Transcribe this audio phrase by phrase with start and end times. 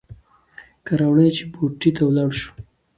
[0.85, 2.51] کیه راوړه چې بوټي ته ولاړ شو.